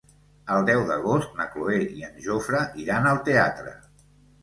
[0.55, 3.81] El deu d'agost na Cloè i en Jofre iran al teatre.